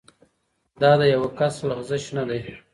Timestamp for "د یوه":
0.99-1.29